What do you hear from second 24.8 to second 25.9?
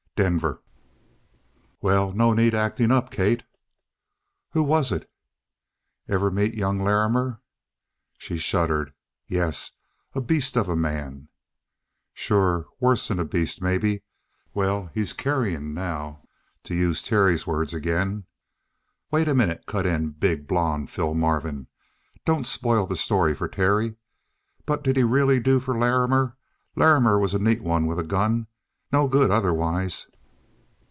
did he really do for